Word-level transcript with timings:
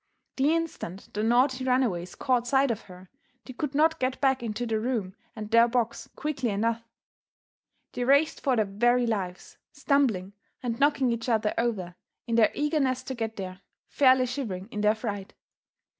The 0.37 0.55
instant 0.55 1.13
the 1.13 1.21
naughty 1.21 1.63
runaways 1.63 2.15
caught 2.15 2.47
sight 2.47 2.71
of 2.71 2.81
her, 2.89 3.07
they 3.45 3.53
could 3.53 3.75
not 3.75 3.99
get 3.99 4.19
back 4.19 4.41
into 4.41 4.65
the 4.65 4.79
room 4.79 5.13
and 5.35 5.51
their 5.51 5.67
box 5.67 6.09
quickly 6.15 6.49
enough; 6.49 6.81
they 7.93 8.03
raced 8.03 8.41
for 8.41 8.55
their 8.55 8.65
very 8.65 9.05
lives, 9.05 9.59
stumbling 9.71 10.33
and 10.63 10.79
knocking 10.79 11.11
each 11.11 11.29
other 11.29 11.53
over 11.55 11.93
in 12.25 12.33
their 12.33 12.49
eagerness 12.55 13.03
to 13.03 13.13
get 13.13 13.35
there, 13.35 13.61
fairly 13.89 14.25
shivering 14.25 14.69
in 14.71 14.81
their 14.81 14.95
fright. 14.95 15.35